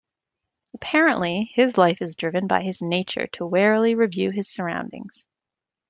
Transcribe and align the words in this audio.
Apparently, 0.73 1.51
his 1.53 1.77
life 1.77 2.01
is 2.01 2.15
driven 2.15 2.47
by 2.47 2.63
his 2.63 2.81
nature 2.81 3.27
to 3.33 3.45
warily 3.45 3.93
review 3.93 4.31
his 4.31 4.49
surroundings. 4.49 5.27